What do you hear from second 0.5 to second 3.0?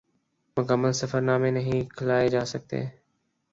مکمل سفر نامے نہیں کھلائے جا سکتے